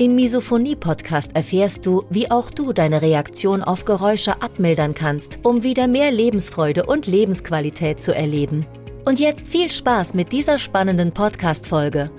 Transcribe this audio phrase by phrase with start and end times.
[0.00, 5.88] Im Misophonie-Podcast erfährst du, wie auch du deine Reaktion auf Geräusche abmildern kannst, um wieder
[5.88, 8.64] mehr Lebensfreude und Lebensqualität zu erleben.
[9.04, 12.10] Und jetzt viel Spaß mit dieser spannenden Podcast-Folge.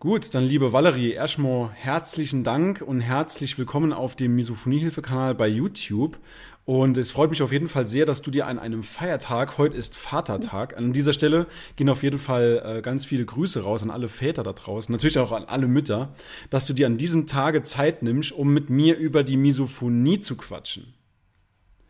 [0.00, 6.18] Gut, dann liebe Valerie, erstmal herzlichen Dank und herzlich willkommen auf dem Misophoniehilfe-Kanal bei YouTube.
[6.64, 9.76] Und es freut mich auf jeden Fall sehr, dass du dir an einem Feiertag, heute
[9.76, 13.90] ist Vatertag, an dieser Stelle gehen auf jeden Fall äh, ganz viele Grüße raus an
[13.90, 16.14] alle Väter da draußen, natürlich auch an alle Mütter,
[16.50, 20.36] dass du dir an diesem Tage Zeit nimmst, um mit mir über die Misophonie zu
[20.36, 20.94] quatschen.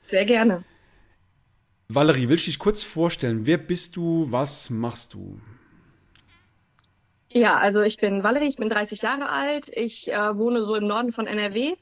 [0.06, 0.64] Sehr gerne.
[1.88, 3.44] Valerie, willst du dich kurz vorstellen?
[3.44, 4.26] Wer bist du?
[4.30, 5.38] Was machst du?
[7.28, 10.86] Ja, also ich bin Valerie, ich bin 30 Jahre alt, ich äh, wohne so im
[10.86, 11.74] Norden von NRW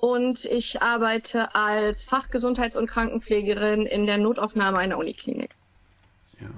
[0.00, 5.56] und ich arbeite als Fachgesundheits- und Krankenpflegerin in der Notaufnahme einer Uniklinik.
[6.40, 6.48] Ja.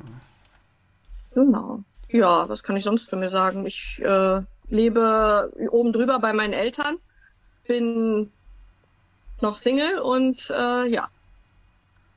[1.35, 1.83] Genau.
[2.09, 3.65] Ja, was kann ich sonst zu mir sagen?
[3.67, 6.99] Ich äh, lebe oben drüber bei meinen Eltern,
[7.67, 8.31] bin
[9.41, 11.09] noch Single und äh, ja,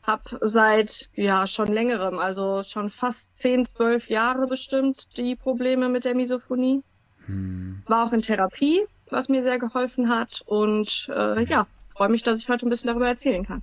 [0.03, 6.03] hab seit ja schon längerem, also schon fast zehn, zwölf Jahre bestimmt die Probleme mit
[6.03, 6.83] der Misophonie.
[7.27, 7.81] Hm.
[7.85, 10.43] War auch in Therapie, was mir sehr geholfen hat.
[10.45, 13.61] Und äh, ja, freue mich, dass ich heute ein bisschen darüber erzählen kann.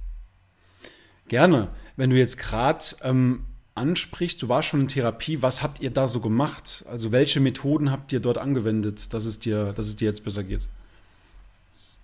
[1.28, 1.69] Gerne.
[1.96, 6.06] Wenn du jetzt gerade ähm, ansprichst, du warst schon in Therapie, was habt ihr da
[6.06, 6.84] so gemacht?
[6.91, 10.42] Also welche Methoden habt ihr dort angewendet, dass es dir, dass es dir jetzt besser
[10.42, 10.66] geht?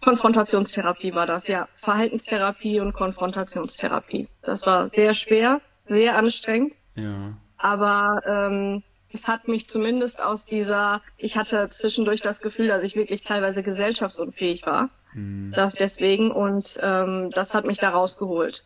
[0.03, 1.67] Konfrontationstherapie war das, ja.
[1.75, 4.29] Verhaltenstherapie und Konfrontationstherapie.
[4.43, 6.75] Das war sehr schwer, sehr anstrengend.
[6.95, 7.33] Ja.
[7.57, 8.83] Aber ähm,
[9.13, 13.63] das hat mich zumindest aus dieser, ich hatte zwischendurch das Gefühl, dass ich wirklich teilweise
[13.63, 14.91] gesellschaftsunfähig war.
[15.15, 15.53] Mhm.
[15.55, 18.65] Das deswegen und ähm, das hat mich da rausgeholt.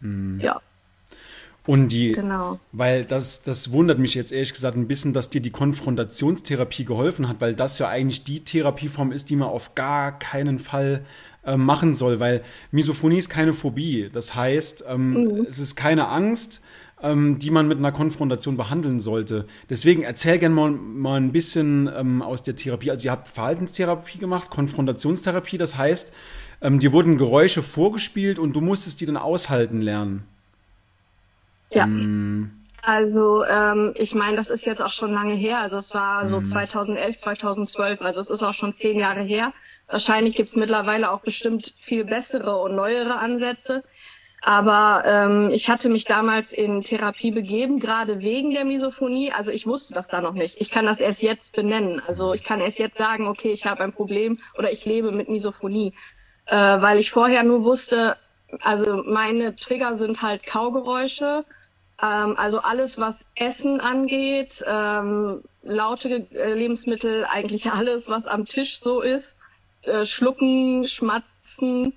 [0.00, 0.40] Mhm.
[0.40, 0.60] Ja.
[1.66, 2.58] Und die, genau.
[2.72, 7.28] weil das, das wundert mich jetzt ehrlich gesagt ein bisschen, dass dir die Konfrontationstherapie geholfen
[7.28, 11.04] hat, weil das ja eigentlich die Therapieform ist, die man auf gar keinen Fall
[11.44, 14.08] äh, machen soll, weil Misophonie ist keine Phobie.
[14.10, 15.46] Das heißt, ähm, mhm.
[15.46, 16.62] es ist keine Angst,
[17.02, 19.46] ähm, die man mit einer Konfrontation behandeln sollte.
[19.70, 22.90] Deswegen erzähl gerne mal, mal ein bisschen ähm, aus der Therapie.
[22.90, 26.12] Also ihr habt Verhaltenstherapie gemacht, Konfrontationstherapie, das heißt,
[26.60, 30.24] ähm, dir wurden Geräusche vorgespielt und du musstest die dann aushalten lernen.
[31.70, 31.84] Ja.
[31.84, 32.50] Ähm,
[32.82, 35.58] also ähm, ich meine, das ist jetzt auch schon lange her.
[35.58, 37.20] Also es war so 2011, mhm.
[37.20, 38.00] 2012.
[38.00, 39.52] Also es ist auch schon zehn Jahre her.
[39.88, 43.82] Wahrscheinlich gibt's mittlerweile auch bestimmt viel bessere und neuere Ansätze.
[44.40, 49.32] Aber ähm, ich hatte mich damals in Therapie begeben, gerade wegen der Misophonie.
[49.32, 50.60] Also ich wusste das da noch nicht.
[50.60, 52.00] Ich kann das erst jetzt benennen.
[52.06, 55.28] Also ich kann erst jetzt sagen, okay, ich habe ein Problem oder ich lebe mit
[55.28, 55.92] Misophonie.
[56.46, 58.16] Äh, weil ich vorher nur wusste,
[58.60, 61.44] also meine Trigger sind halt Kaugeräusche.
[62.00, 69.00] Ähm, also alles, was Essen angeht, ähm, laute Lebensmittel, eigentlich alles, was am Tisch so
[69.00, 69.38] ist.
[69.82, 71.92] Äh, schlucken, schmatzen,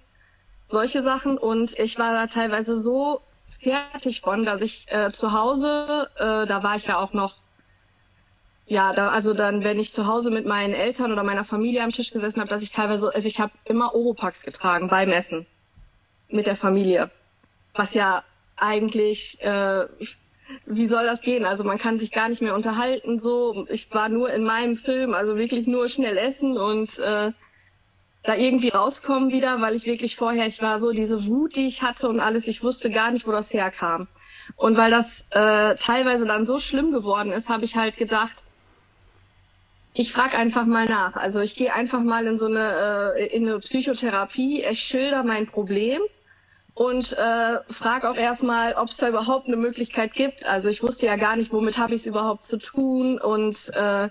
[0.71, 1.37] solche Sachen.
[1.37, 3.21] Und ich war da teilweise so
[3.59, 7.35] fertig von, dass ich äh, zu Hause, äh, da war ich ja auch noch,
[8.65, 11.91] ja, da, also dann, wenn ich zu Hause mit meinen Eltern oder meiner Familie am
[11.91, 15.45] Tisch gesessen habe, dass ich teilweise, also ich habe immer Oropax getragen beim Essen
[16.29, 17.11] mit der Familie,
[17.73, 18.23] was ja
[18.55, 19.85] eigentlich, äh,
[20.65, 21.45] wie soll das gehen?
[21.45, 23.65] Also man kann sich gar nicht mehr unterhalten so.
[23.69, 27.31] Ich war nur in meinem Film, also wirklich nur schnell essen und äh,
[28.23, 31.81] da irgendwie rauskommen wieder, weil ich wirklich vorher, ich war so diese Wut, die ich
[31.81, 34.07] hatte und alles, ich wusste gar nicht, wo das herkam.
[34.55, 38.43] Und weil das äh, teilweise dann so schlimm geworden ist, habe ich halt gedacht,
[39.93, 41.15] ich frage einfach mal nach.
[41.15, 45.47] Also ich gehe einfach mal in so eine, äh, in eine Psychotherapie, ich schilder mein
[45.47, 46.01] Problem
[46.73, 50.45] und äh, frage auch erstmal, ob es da überhaupt eine Möglichkeit gibt.
[50.45, 54.09] Also ich wusste ja gar nicht, womit habe ich es überhaupt zu tun und äh,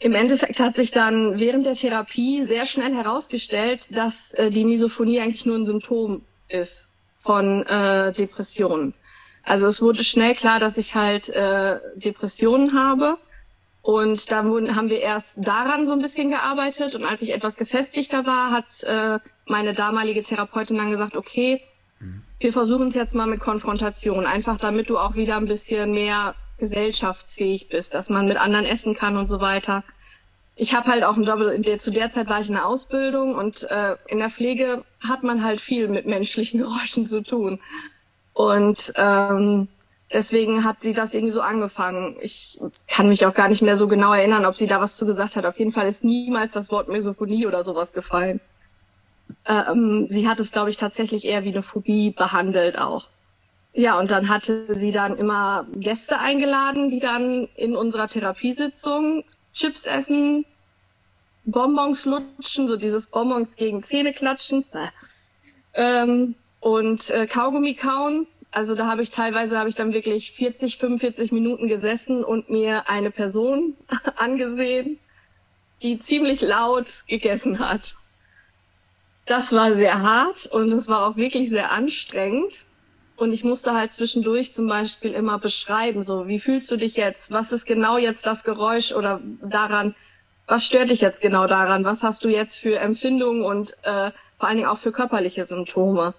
[0.00, 5.20] im Endeffekt hat sich dann während der Therapie sehr schnell herausgestellt, dass äh, die Misophonie
[5.20, 6.86] eigentlich nur ein Symptom ist
[7.20, 8.94] von äh, Depressionen.
[9.42, 13.18] Also es wurde schnell klar, dass ich halt äh, Depressionen habe.
[13.82, 16.94] Und da wurden, haben wir erst daran so ein bisschen gearbeitet.
[16.94, 21.62] Und als ich etwas gefestigter war, hat äh, meine damalige Therapeutin dann gesagt, okay,
[21.98, 22.22] mhm.
[22.38, 24.26] wir versuchen es jetzt mal mit Konfrontation.
[24.26, 28.94] Einfach damit du auch wieder ein bisschen mehr gesellschaftsfähig bist, dass man mit anderen essen
[28.94, 29.84] kann und so weiter.
[30.56, 31.40] ich habe halt auch ein Job,
[31.78, 35.44] zu der Zeit war ich in der Ausbildung und äh, in der Pflege hat man
[35.44, 37.60] halt viel mit menschlichen Geräuschen zu tun.
[38.34, 39.68] Und ähm,
[40.12, 42.16] deswegen hat sie das irgendwie so angefangen.
[42.20, 45.06] Ich kann mich auch gar nicht mehr so genau erinnern, ob sie da was zu
[45.06, 45.44] gesagt hat.
[45.44, 48.40] Auf jeden Fall ist niemals das Wort Misophonie oder sowas gefallen.
[49.44, 53.08] Ähm, sie hat es, glaube ich, tatsächlich eher wie eine Phobie behandelt auch.
[53.78, 59.22] Ja, und dann hatte sie dann immer Gäste eingeladen, die dann in unserer Therapiesitzung
[59.52, 60.44] Chips essen,
[61.44, 64.64] Bonbons lutschen, so dieses Bonbons gegen Zähne klatschen
[65.74, 68.26] ähm, und äh, Kaugummi kauen.
[68.50, 72.88] Also da habe ich teilweise habe ich dann wirklich 40, 45 Minuten gesessen und mir
[72.88, 73.76] eine Person
[74.16, 74.98] angesehen,
[75.82, 77.94] die ziemlich laut gegessen hat.
[79.24, 82.64] Das war sehr hart und es war auch wirklich sehr anstrengend.
[83.18, 87.32] Und ich musste halt zwischendurch zum Beispiel immer beschreiben, so, wie fühlst du dich jetzt?
[87.32, 89.96] Was ist genau jetzt das Geräusch oder daran?
[90.46, 91.84] Was stört dich jetzt genau daran?
[91.84, 96.14] Was hast du jetzt für Empfindungen und äh, vor allen Dingen auch für körperliche Symptome?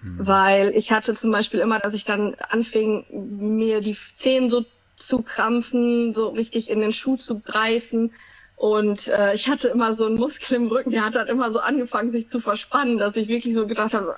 [0.00, 0.26] Mhm.
[0.26, 4.64] Weil ich hatte zum Beispiel immer, dass ich dann anfing, mir die Zehen so
[4.94, 8.12] zu krampfen, so richtig in den Schuh zu greifen.
[8.54, 11.58] Und äh, ich hatte immer so einen Muskel im Rücken, der hat dann immer so
[11.58, 14.14] angefangen, sich zu verspannen, dass ich wirklich so gedacht habe,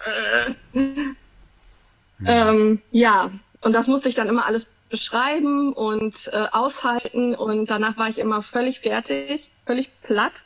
[0.75, 1.15] äh,
[2.19, 2.27] Mhm.
[2.27, 3.31] Ähm, ja,
[3.61, 8.19] und das musste ich dann immer alles beschreiben und äh, aushalten und danach war ich
[8.19, 10.45] immer völlig fertig, völlig platt.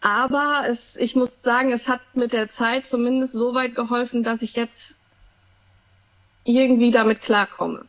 [0.00, 4.42] Aber es, ich muss sagen, es hat mit der Zeit zumindest so weit geholfen, dass
[4.42, 5.00] ich jetzt
[6.44, 7.86] irgendwie damit klarkomme.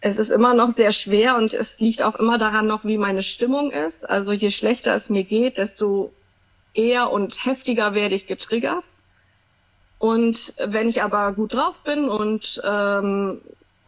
[0.00, 3.22] Es ist immer noch sehr schwer und es liegt auch immer daran noch, wie meine
[3.22, 4.08] Stimmung ist.
[4.08, 6.12] Also je schlechter es mir geht, desto
[6.74, 8.84] eher und heftiger werde ich getriggert.
[9.98, 13.40] Und wenn ich aber gut drauf bin und ähm,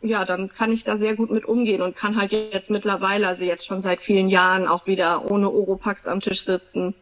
[0.02, 3.44] ja, dann kann ich da sehr gut mit umgehen und kann halt jetzt mittlerweile, also
[3.44, 6.94] jetzt schon seit vielen Jahren, auch wieder ohne Oropax am Tisch sitzen.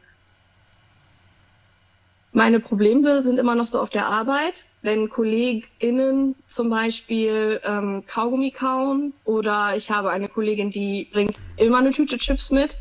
[2.33, 8.51] Meine Probleme sind immer noch so auf der Arbeit, wenn KollegInnen zum Beispiel ähm, Kaugummi
[8.51, 12.77] kauen oder ich habe eine Kollegin, die bringt immer eine Tüte Chips mit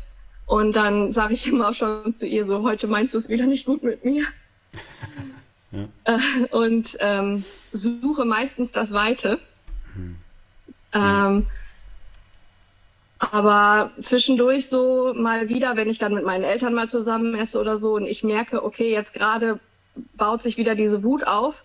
[0.46, 3.64] und dann sage ich immer schon zu ihr so, heute meinst du es wieder nicht
[3.64, 4.24] gut mit mir.
[5.74, 5.88] Ja.
[6.04, 9.40] Äh, und ähm, suche meistens das Weite.
[9.94, 10.16] Hm.
[10.92, 11.46] Ähm,
[13.18, 17.76] aber zwischendurch so mal wieder, wenn ich dann mit meinen Eltern mal zusammen esse oder
[17.76, 19.58] so und ich merke, okay, jetzt gerade
[20.14, 21.64] baut sich wieder diese Wut auf,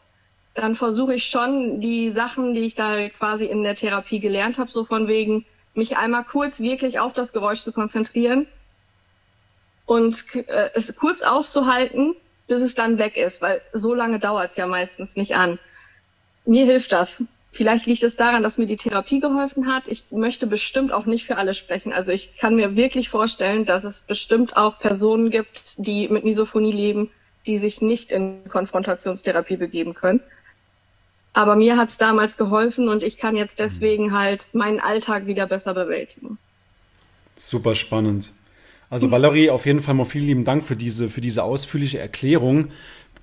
[0.53, 4.71] dann versuche ich schon die Sachen, die ich da quasi in der Therapie gelernt habe,
[4.71, 8.47] so von wegen, mich einmal kurz wirklich auf das Geräusch zu konzentrieren
[9.85, 12.15] und äh, es kurz auszuhalten
[12.49, 15.59] bis es dann weg ist, weil so lange dauert es ja meistens nicht an.
[16.45, 17.23] Mir hilft das.
[17.51, 19.87] Vielleicht liegt es daran, dass mir die Therapie geholfen hat.
[19.87, 21.93] Ich möchte bestimmt auch nicht für alle sprechen.
[21.93, 26.71] Also ich kann mir wirklich vorstellen, dass es bestimmt auch Personen gibt, die mit Misophonie
[26.71, 27.09] leben,
[27.45, 30.21] die sich nicht in Konfrontationstherapie begeben können.
[31.33, 35.47] Aber mir hat es damals geholfen und ich kann jetzt deswegen halt meinen Alltag wieder
[35.47, 36.37] besser bewältigen.
[37.35, 38.31] Super spannend.
[38.89, 42.69] Also Valerie, auf jeden Fall mal vielen lieben Dank für diese, für diese ausführliche Erklärung.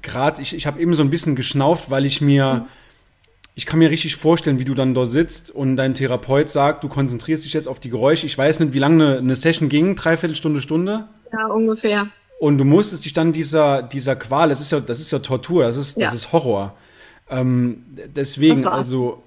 [0.03, 2.67] Gerade, ich, ich habe eben so ein bisschen geschnauft, weil ich mir,
[3.57, 6.89] ich kann mir richtig vorstellen, wie du dann da sitzt und dein Therapeut sagt, du
[6.89, 8.27] konzentrierst dich jetzt auf die Geräusche.
[8.27, 11.09] Ich weiß nicht, wie lange eine, eine Session ging, dreiviertel Stunde, Stunde?
[11.33, 12.09] Ja, ungefähr.
[12.39, 15.65] Und du musstest dich dann dieser, dieser Qual, das ist ja, das ist ja Tortur,
[15.65, 16.15] das ist, das ja.
[16.15, 16.77] ist Horror.
[17.29, 17.83] Ähm,
[18.15, 19.23] deswegen, also,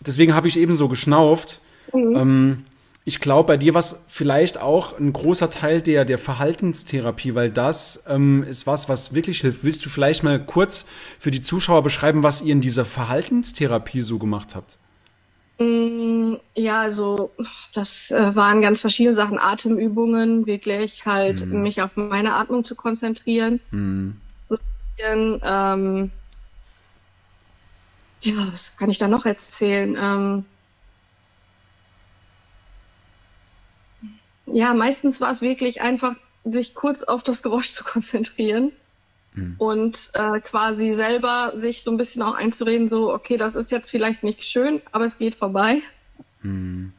[0.00, 1.60] deswegen habe ich eben so geschnauft.
[1.92, 2.16] Mhm.
[2.16, 2.64] Ähm,
[3.06, 7.50] ich glaube, bei dir war es vielleicht auch ein großer Teil der, der Verhaltenstherapie, weil
[7.50, 9.62] das ähm, ist was, was wirklich hilft.
[9.62, 10.86] Willst du vielleicht mal kurz
[11.18, 14.78] für die Zuschauer beschreiben, was ihr in dieser Verhaltenstherapie so gemacht habt?
[15.58, 17.30] Mm, ja, also
[17.74, 21.60] das äh, waren ganz verschiedene Sachen, Atemübungen, wirklich halt mhm.
[21.60, 23.60] mich auf meine Atmung zu konzentrieren.
[23.70, 24.16] Mhm.
[24.96, 26.10] Ähm,
[28.22, 29.96] ja, was kann ich da noch erzählen?
[30.00, 30.44] Ähm,
[34.46, 38.72] ja, meistens war es wirklich einfach, sich kurz auf das Geräusch zu konzentrieren
[39.34, 39.54] mhm.
[39.58, 43.90] und äh, quasi selber sich so ein bisschen auch einzureden, so, okay, das ist jetzt
[43.90, 45.80] vielleicht nicht schön, aber es geht vorbei.
[46.42, 46.92] Mhm.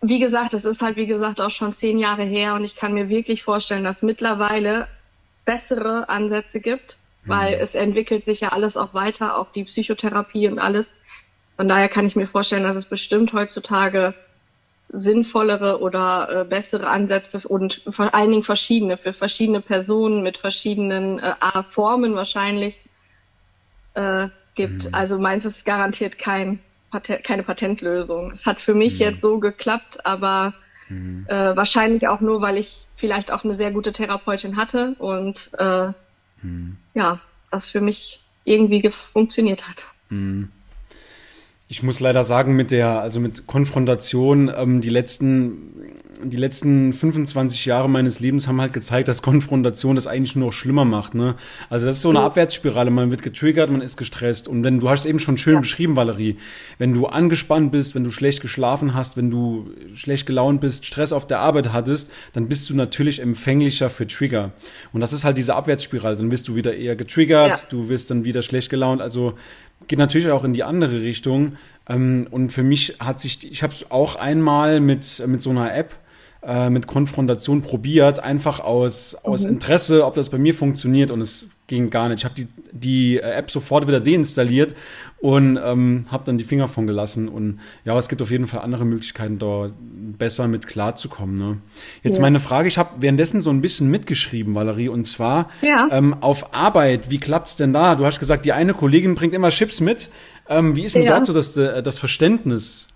[0.00, 2.92] Wie gesagt, es ist halt, wie gesagt, auch schon zehn Jahre her und ich kann
[2.92, 4.88] mir wirklich vorstellen, dass mittlerweile
[5.44, 7.62] bessere Ansätze gibt, weil mhm.
[7.62, 10.94] es entwickelt sich ja alles auch weiter, auch die Psychotherapie und alles.
[11.56, 14.14] Von daher kann ich mir vorstellen, dass es bestimmt heutzutage
[14.92, 21.18] sinnvollere oder äh, bessere Ansätze und vor allen Dingen verschiedene für verschiedene Personen mit verschiedenen
[21.18, 22.78] äh, Formen wahrscheinlich
[23.94, 24.84] äh, gibt.
[24.84, 24.94] Mhm.
[24.94, 28.32] Also meins ist garantiert kein Patent, keine Patentlösung.
[28.32, 29.06] Es hat für mich mhm.
[29.06, 30.54] jetzt so geklappt, aber
[30.92, 31.26] Mhm.
[31.28, 35.92] Äh, wahrscheinlich auch nur, weil ich vielleicht auch eine sehr gute Therapeutin hatte und äh,
[36.42, 36.76] mhm.
[36.94, 37.20] ja,
[37.50, 39.86] das für mich irgendwie funktioniert hat.
[41.72, 45.72] Ich muss leider sagen, mit der, also mit Konfrontation, ähm, die letzten,
[46.22, 50.52] die letzten 25 Jahre meines Lebens haben halt gezeigt, dass Konfrontation das eigentlich nur noch
[50.52, 51.14] schlimmer macht.
[51.14, 51.34] Ne?
[51.70, 52.90] Also das ist so eine Abwärtsspirale.
[52.90, 54.48] Man wird getriggert, man ist gestresst.
[54.48, 55.60] Und wenn du hast eben schon schön ja.
[55.60, 56.36] beschrieben, Valerie,
[56.76, 61.14] wenn du angespannt bist, wenn du schlecht geschlafen hast, wenn du schlecht gelaunt bist, Stress
[61.14, 64.52] auf der Arbeit hattest, dann bist du natürlich empfänglicher für Trigger.
[64.92, 66.18] Und das ist halt diese Abwärtsspirale.
[66.18, 67.66] Dann bist du wieder eher getriggert, ja.
[67.70, 69.00] du wirst dann wieder schlecht gelaunt.
[69.00, 69.36] Also
[69.88, 71.56] geht natürlich auch in die andere Richtung.
[71.88, 75.74] Ähm, und für mich hat sich, ich habe es auch einmal mit, mit so einer
[75.74, 75.92] App
[76.44, 79.50] äh, mit Konfrontation probiert, einfach aus, aus mhm.
[79.50, 82.18] Interesse, ob das bei mir funktioniert und es ging gar nicht.
[82.18, 84.74] Ich habe die, die App sofort wieder deinstalliert
[85.20, 87.28] und ähm, habe dann die Finger von gelassen.
[87.28, 91.36] Und ja, es gibt auf jeden Fall andere Möglichkeiten, da besser mit klarzukommen.
[91.36, 91.58] Ne?
[92.02, 92.22] Jetzt ja.
[92.22, 95.88] meine Frage, ich habe währenddessen so ein bisschen mitgeschrieben, Valerie, und zwar ja.
[95.92, 97.94] ähm, auf Arbeit, wie klappt's denn da?
[97.94, 100.10] Du hast gesagt, die eine Kollegin bringt immer Chips mit.
[100.48, 101.14] Ähm, wie ist denn ja.
[101.14, 102.91] dort so das, äh, das Verständnis?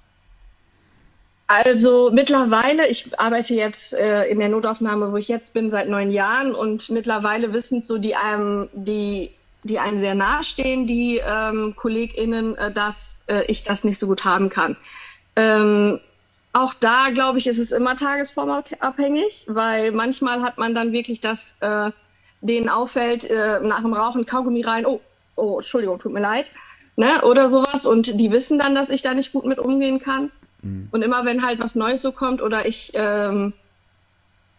[1.48, 6.10] Also mittlerweile, ich arbeite jetzt äh, in der Notaufnahme, wo ich jetzt bin, seit neun
[6.10, 9.30] Jahren und mittlerweile wissen so die einem, die,
[9.62, 14.24] die einem sehr nahestehen, die ähm, KollegInnen, äh, dass äh, ich das nicht so gut
[14.24, 14.76] haben kann.
[15.36, 16.00] Ähm,
[16.52, 21.56] auch da, glaube ich, ist es immer tagesformabhängig, weil manchmal hat man dann wirklich, dass
[21.60, 21.92] äh,
[22.40, 25.00] denen auffällt, äh, nach dem Rauchen Kaugummi rein, oh,
[25.36, 26.50] oh, Entschuldigung, tut mir leid,
[26.96, 30.32] ne, oder sowas und die wissen dann, dass ich da nicht gut mit umgehen kann.
[30.62, 30.88] Mhm.
[30.90, 33.52] Und immer wenn halt was Neues so kommt oder ich, ähm,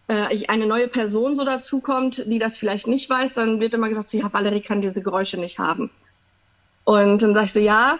[0.08, 3.74] äh, ich eine neue Person so dazu kommt, die das vielleicht nicht weiß, dann wird
[3.74, 5.90] immer gesagt, so, ja, Valerie kann diese Geräusche nicht haben.
[6.84, 7.98] Und dann sage ich so, ja,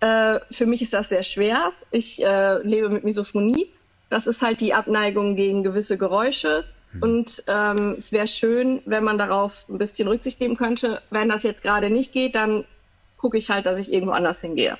[0.00, 1.72] äh, für mich ist das sehr schwer.
[1.90, 3.68] Ich äh, lebe mit Misophonie.
[4.10, 6.64] Das ist halt die Abneigung gegen gewisse Geräusche.
[6.92, 7.02] Mhm.
[7.02, 11.02] Und ähm, es wäre schön, wenn man darauf ein bisschen Rücksicht nehmen könnte.
[11.10, 12.64] Wenn das jetzt gerade nicht geht, dann
[13.16, 14.78] gucke ich halt, dass ich irgendwo anders hingehe.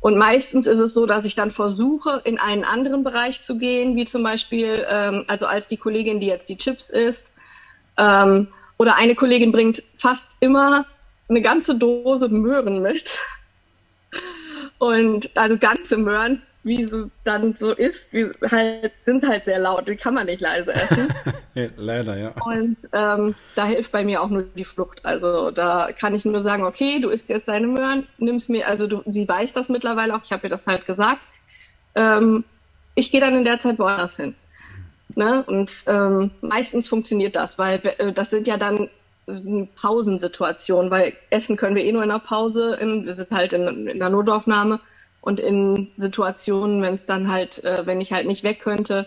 [0.00, 3.96] Und meistens ist es so, dass ich dann versuche, in einen anderen Bereich zu gehen,
[3.96, 7.34] wie zum Beispiel, ähm, also als die Kollegin, die jetzt die Chips isst,
[7.98, 10.86] ähm, oder eine Kollegin bringt fast immer
[11.28, 13.20] eine ganze Dose Möhren mit.
[14.78, 19.88] Und also ganze Möhren wie es dann so ist, wie, halt, sind halt sehr laut,
[19.88, 21.12] die kann man nicht leise essen.
[21.76, 22.32] Leider, ja.
[22.44, 25.04] Und ähm, da hilft bei mir auch nur die Flucht.
[25.04, 28.86] Also da kann ich nur sagen, okay, du isst jetzt deine Möhren, nimm's mir, also
[28.86, 31.22] du, sie weiß das mittlerweile auch, ich habe ihr das halt gesagt.
[31.94, 32.44] Ähm,
[32.94, 34.34] ich gehe dann in der Zeit woanders hin.
[35.14, 35.42] Ne?
[35.46, 38.90] Und ähm, meistens funktioniert das, weil äh, das sind ja dann
[39.80, 43.86] Pausensituationen, weil essen können wir eh nur in der Pause, in, wir sind halt in,
[43.86, 44.80] in der Notaufnahme
[45.20, 49.06] und in Situationen, wenn es dann halt, äh, wenn ich halt nicht weg könnte,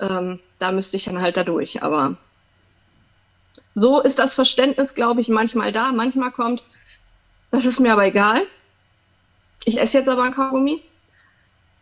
[0.00, 1.82] ähm, da müsste ich dann halt da durch.
[1.82, 2.16] Aber
[3.74, 5.92] so ist das Verständnis, glaube ich, manchmal da.
[5.92, 6.64] Manchmal kommt,
[7.50, 8.46] das ist mir aber egal.
[9.64, 10.82] Ich esse jetzt aber ein Kaugummi.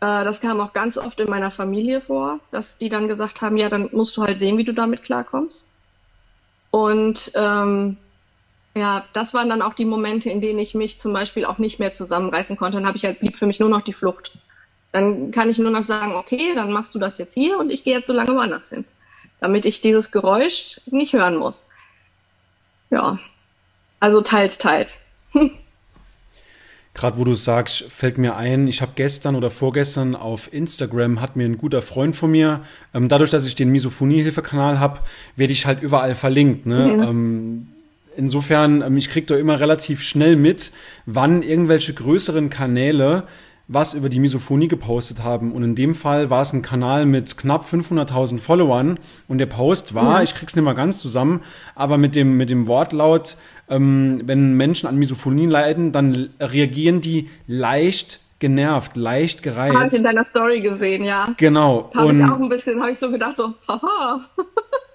[0.00, 3.57] Äh, das kam auch ganz oft in meiner Familie vor, dass die dann gesagt haben,
[3.57, 5.67] ja, dann musst du halt sehen, wie du damit klarkommst.
[6.71, 7.97] Und ähm,
[8.75, 11.79] ja, das waren dann auch die Momente, in denen ich mich zum Beispiel auch nicht
[11.79, 12.79] mehr zusammenreißen konnte.
[12.79, 14.33] Dann habe ich halt blieb für mich nur noch die Flucht.
[14.93, 17.85] Dann kann ich nur noch sagen, okay, dann machst du das jetzt hier und ich
[17.85, 18.85] gehe jetzt so lange woanders hin,
[19.41, 21.65] damit ich dieses Geräusch nicht hören muss.
[22.91, 23.19] Ja,
[24.00, 25.07] also teils, teils.
[26.93, 31.37] Gerade wo du sagst, fällt mir ein, ich habe gestern oder vorgestern auf Instagram hat
[31.37, 34.99] mir ein guter Freund von mir, ähm, dadurch, dass ich den Misophonie-Hilfe-Kanal habe,
[35.37, 36.67] werde ich halt überall verlinkt.
[36.67, 36.97] Ne?
[36.97, 37.09] Ja.
[37.09, 37.69] Ähm,
[38.21, 40.71] insofern, ähm, ich kriege da immer relativ schnell mit,
[41.07, 43.25] wann irgendwelche größeren Kanäle
[43.73, 45.53] was über die Misophonie gepostet haben.
[45.53, 48.99] Und in dem Fall war es ein Kanal mit knapp 500.000 Followern.
[49.29, 50.25] Und der Post war, mhm.
[50.25, 51.41] ich krieg's nicht mal ganz zusammen,
[51.77, 53.37] aber mit dem, mit dem Wortlaut,
[53.69, 59.77] ähm, wenn Menschen an Misophonie leiden, dann reagieren die leicht genervt, leicht gereizt.
[59.77, 61.33] Habe ich in deiner Story gesehen, ja.
[61.37, 61.91] Genau.
[61.95, 64.27] Habe ich auch ein bisschen, habe ich so gedacht, so, haha.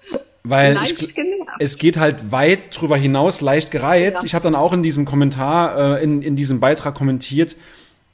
[0.48, 1.14] Weil ich,
[1.58, 4.22] es geht halt weit drüber hinaus, leicht gereizt.
[4.22, 4.26] Ja.
[4.26, 7.56] Ich habe dann auch in diesem Kommentar, äh, in, in diesem Beitrag kommentiert,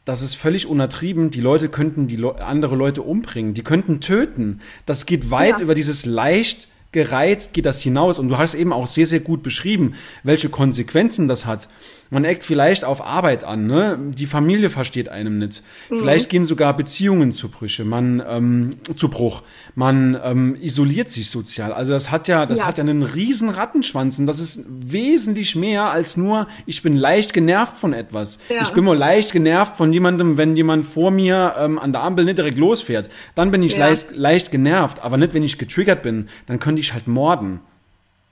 [0.04, 1.30] das ist völlig unertrieben.
[1.30, 3.54] Die Leute könnten die Le andere Leute umbringen.
[3.54, 4.60] Die könnten töten.
[4.84, 5.60] Das geht weit ja.
[5.60, 8.18] über dieses leicht gereizt geht das hinaus.
[8.18, 11.68] Und du hast eben auch sehr, sehr gut beschrieben, welche Konsequenzen das hat.
[12.12, 13.98] Man eckt vielleicht auf Arbeit an, ne?
[13.98, 15.62] Die Familie versteht einem nicht.
[15.88, 15.96] Mhm.
[15.96, 19.42] Vielleicht gehen sogar Beziehungen zu Brüche, man ähm, zu Bruch.
[19.74, 21.72] Man ähm, isoliert sich sozial.
[21.72, 22.66] Also das hat ja, das ja.
[22.66, 24.18] hat ja einen riesen Rattenschwanz.
[24.18, 28.38] Und das ist wesentlich mehr als nur, ich bin leicht genervt von etwas.
[28.50, 28.60] Ja.
[28.60, 32.26] Ich bin mal leicht genervt von jemandem, wenn jemand vor mir ähm, an der Ampel
[32.26, 33.08] nicht direkt losfährt.
[33.34, 33.86] Dann bin ich ja.
[33.86, 36.28] leicht, leicht genervt, aber nicht, wenn ich getriggert bin.
[36.44, 37.60] Dann könnte ich halt morden.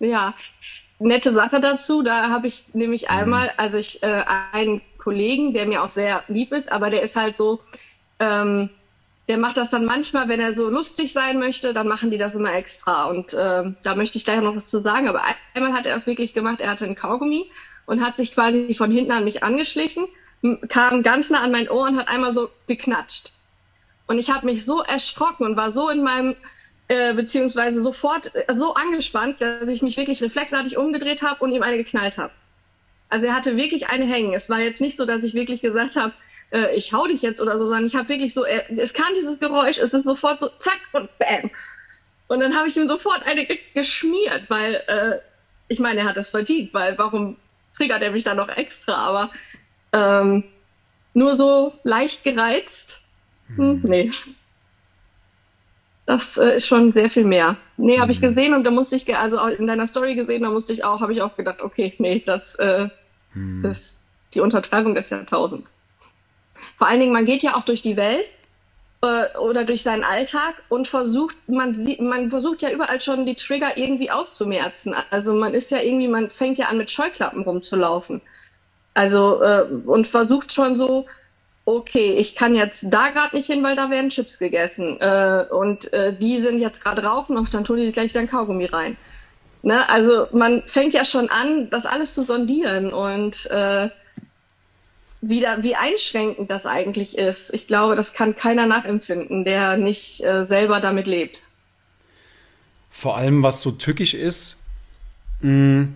[0.01, 0.35] Ja,
[1.01, 2.03] nette Sache dazu.
[2.03, 3.09] Da habe ich nämlich mhm.
[3.11, 7.17] einmal, also ich äh, einen Kollegen, der mir auch sehr lieb ist, aber der ist
[7.17, 7.61] halt so,
[8.19, 8.71] ähm,
[9.29, 12.35] der macht das dann manchmal, wenn er so lustig sein möchte, dann machen die das
[12.35, 13.05] immer extra.
[13.05, 15.09] Und äh, da möchte ich gleich noch was zu sagen.
[15.09, 15.23] Aber
[15.55, 16.61] einmal hat er es wirklich gemacht.
[16.61, 17.51] Er hatte einen Kaugummi
[17.87, 20.07] und hat sich quasi von hinten an mich angeschlichen,
[20.69, 23.33] kam ganz nah an mein Ohr und hat einmal so geknatscht.
[24.07, 26.35] Und ich habe mich so erschrocken und war so in meinem
[26.91, 31.63] äh, beziehungsweise sofort äh, so angespannt, dass ich mich wirklich reflexartig umgedreht habe und ihm
[31.63, 32.33] eine geknallt habe.
[33.09, 34.35] Also er hatte wirklich eine hängen.
[34.35, 36.13] Es war jetzt nicht so, dass ich wirklich gesagt habe,
[36.51, 39.15] äh, ich hau dich jetzt oder so, sondern ich habe wirklich so, äh, es kam
[39.15, 41.53] dieses Geräusch, es ist sofort so zack und bam.
[42.27, 45.19] Und dann habe ich ihm sofort eine ge geschmiert, weil äh,
[45.69, 47.37] ich meine, er hat das verdient, weil warum
[47.77, 48.95] triggert er mich dann noch extra?
[48.95, 49.31] Aber
[49.93, 50.43] ähm,
[51.15, 53.05] nur so leicht gereizt,
[53.55, 54.11] hm, nee
[56.11, 57.57] das äh, ist schon sehr viel mehr.
[57.77, 58.11] Nee, habe mhm.
[58.11, 60.83] ich gesehen und da musste ich, also auch in deiner Story gesehen, da musste ich
[60.83, 62.89] auch, habe ich auch gedacht, okay, nee, das äh,
[63.33, 63.65] mhm.
[63.65, 64.01] ist
[64.35, 65.79] die Untertreibung des Jahrtausends.
[66.77, 68.29] Vor allen Dingen, man geht ja auch durch die Welt
[69.03, 73.37] äh, oder durch seinen Alltag und versucht, man sieht, man versucht ja überall schon die
[73.37, 74.97] Trigger irgendwie auszumerzen.
[75.11, 78.21] Also man ist ja irgendwie, man fängt ja an mit Scheuklappen rumzulaufen.
[78.95, 81.07] Also äh, und versucht schon so
[81.77, 85.93] okay, ich kann jetzt da gerade nicht hin, weil da werden Chips gegessen äh, und
[85.93, 88.97] äh, die sind jetzt gerade rauchen und dann tun die gleich wieder ein Kaugummi rein.
[89.63, 89.89] Ne?
[89.89, 93.91] Also man fängt ja schon an, das alles zu sondieren und äh,
[95.21, 97.53] wie, da, wie einschränkend das eigentlich ist.
[97.53, 101.43] Ich glaube, das kann keiner nachempfinden, der nicht äh, selber damit lebt.
[102.89, 104.63] Vor allem, was so tückisch ist,
[105.41, 105.89] mh,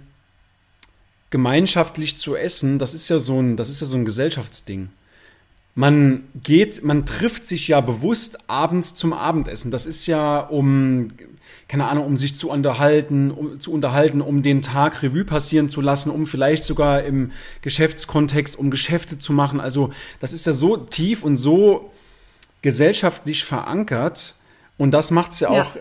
[1.30, 4.90] gemeinschaftlich zu essen, das ist ja so ein, das ist ja so ein Gesellschaftsding
[5.74, 9.70] man geht, man trifft sich ja bewusst abends zum Abendessen.
[9.70, 11.10] Das ist ja um,
[11.66, 15.80] keine Ahnung, um sich zu unterhalten, um zu unterhalten, um den Tag Revue passieren zu
[15.80, 19.58] lassen, um vielleicht sogar im Geschäftskontext, um Geschäfte zu machen.
[19.58, 21.90] Also das ist ja so tief und so
[22.62, 24.36] gesellschaftlich verankert.
[24.78, 25.62] Und das macht's ja, ja.
[25.62, 25.76] auch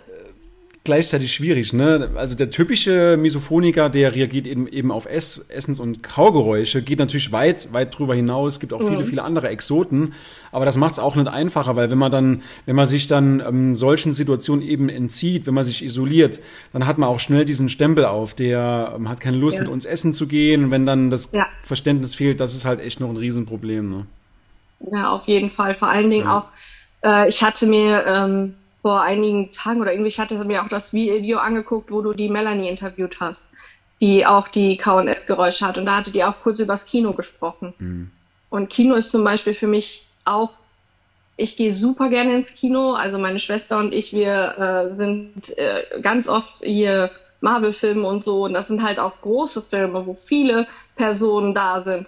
[0.86, 1.72] gleichzeitig schwierig.
[1.72, 2.12] Ne?
[2.16, 7.32] Also der typische Misophoniker, der reagiert eben, eben auf Ess, Essens- und Kaugeräusche, geht natürlich
[7.32, 8.54] weit, weit drüber hinaus.
[8.56, 8.90] Es gibt auch mhm.
[8.90, 10.14] viele, viele andere Exoten.
[10.52, 13.40] Aber das macht es auch nicht einfacher, weil wenn man dann, wenn man sich dann
[13.40, 16.42] ähm, solchen Situationen eben entzieht, wenn man sich isoliert,
[16.74, 19.64] dann hat man auch schnell diesen Stempel auf, der ähm, hat keine Lust, ja.
[19.64, 20.66] mit uns essen zu gehen.
[20.66, 21.48] Und wenn dann das ja.
[21.62, 23.90] Verständnis fehlt, das ist halt echt noch ein Riesenproblem.
[23.90, 24.06] Ne?
[24.92, 25.76] Ja, auf jeden Fall.
[25.76, 26.40] Vor allen Dingen ja.
[26.40, 26.46] auch,
[27.06, 30.92] äh, ich hatte mir ähm, vor einigen Tagen oder irgendwie, ich hatte mir auch das
[30.94, 33.48] Video angeguckt, wo du die Melanie interviewt hast,
[34.02, 35.78] die auch die K&S-Geräusche hat.
[35.78, 37.74] Und da hatte die auch kurz übers Kino gesprochen.
[37.80, 38.12] Mhm.
[38.50, 40.52] Und Kino ist zum Beispiel für mich auch,
[41.38, 42.94] ich gehe super gerne ins Kino.
[42.94, 48.44] Also meine Schwester und ich, wir äh, sind äh, ganz oft hier Marvel-Filme und so.
[48.44, 50.68] Und das sind halt auch große Filme, wo viele
[50.98, 52.08] Personen da sind.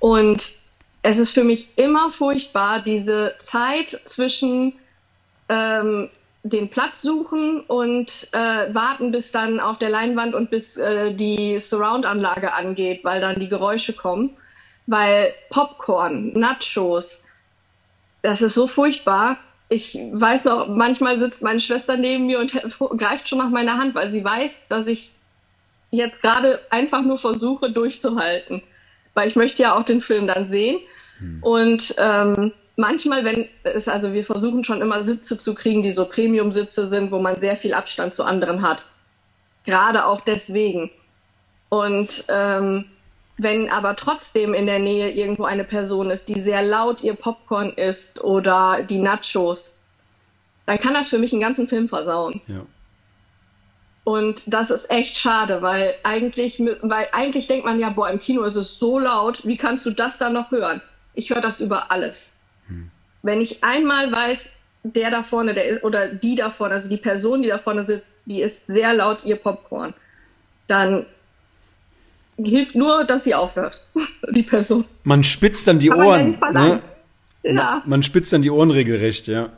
[0.00, 0.52] Und
[1.00, 4.74] es ist für mich immer furchtbar, diese Zeit zwischen
[5.48, 6.08] ähm,
[6.44, 11.58] den Platz suchen und äh, warten, bis dann auf der Leinwand und bis äh, die
[11.58, 14.36] Surround-Anlage angeht, weil dann die Geräusche kommen.
[14.86, 17.22] Weil Popcorn, Nachos,
[18.20, 19.38] das ist so furchtbar.
[19.70, 22.52] Ich weiß noch, manchmal sitzt meine Schwester neben mir und
[22.98, 25.12] greift schon nach meiner Hand, weil sie weiß, dass ich
[25.90, 28.62] jetzt gerade einfach nur versuche durchzuhalten.
[29.14, 30.80] Weil ich möchte ja auch den Film dann sehen.
[31.18, 31.42] Hm.
[31.42, 36.06] Und ähm, manchmal, wenn es, also wir versuchen schon immer Sitze zu kriegen, die so
[36.06, 38.86] Premium-Sitze sind, wo man sehr viel Abstand zu anderen hat.
[39.64, 40.90] Gerade auch deswegen.
[41.68, 42.86] Und ähm,
[43.36, 47.72] wenn aber trotzdem in der Nähe irgendwo eine Person ist, die sehr laut ihr Popcorn
[47.72, 49.74] isst oder die Nachos,
[50.66, 52.40] dann kann das für mich einen ganzen Film versauen.
[52.46, 52.64] Ja.
[54.04, 58.42] Und das ist echt schade, weil eigentlich, weil eigentlich denkt man ja, boah, im Kino
[58.42, 60.82] ist es so laut, wie kannst du das dann noch hören?
[61.14, 62.33] Ich höre das über alles.
[63.24, 66.98] Wenn ich einmal weiß, der da vorne, der ist, oder die da vorne, also die
[66.98, 69.94] Person, die da vorne sitzt, die ist sehr laut ihr Popcorn,
[70.66, 71.06] dann
[72.36, 73.80] hilft nur, dass sie aufhört,
[74.30, 74.84] die Person.
[75.04, 76.38] Man spitzt dann die Kann Ohren.
[76.52, 76.80] Ne?
[77.42, 77.52] Ja.
[77.52, 79.48] Man, man spitzt dann die Ohren regelrecht, ja.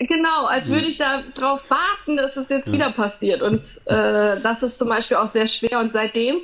[0.00, 2.72] genau, als würde ich da drauf warten, dass es jetzt ja.
[2.72, 3.40] wieder passiert.
[3.40, 5.78] Und äh, das ist zum Beispiel auch sehr schwer.
[5.78, 6.38] Und seitdem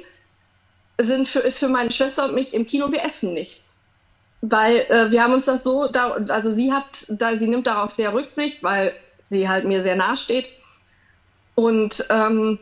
[0.96, 3.67] sind für, ist für meine Schwester und mich im Kino, wir essen nichts.
[4.40, 7.90] Weil äh, wir haben uns das so, da, also sie hat, da sie nimmt darauf
[7.90, 10.46] sehr Rücksicht, weil sie halt mir sehr nahe steht.
[11.54, 12.58] Und ähm,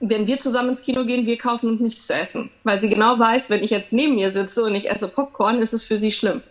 [0.00, 2.50] wenn wir zusammen ins Kino gehen, wir kaufen uns nichts zu essen.
[2.62, 5.72] Weil sie genau weiß, wenn ich jetzt neben ihr sitze und ich esse Popcorn, ist
[5.72, 6.42] es für sie schlimm.